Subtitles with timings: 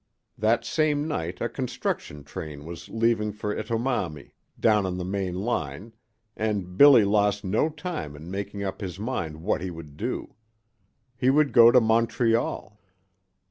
[0.35, 5.93] That same night a construction train was leaving for Etomami, down on the main line,
[6.35, 10.33] and Billy lost no time in making up his mind what he would do.
[11.15, 12.79] He would go to Montreal.